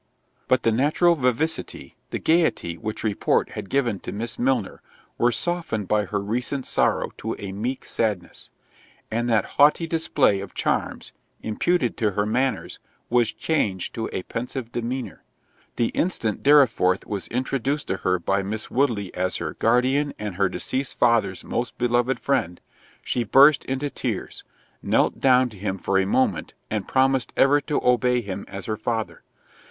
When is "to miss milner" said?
3.99-4.81